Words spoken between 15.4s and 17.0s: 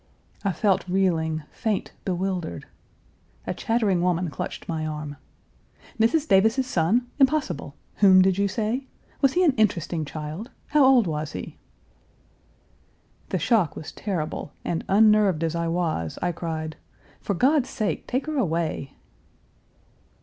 as I was I cried,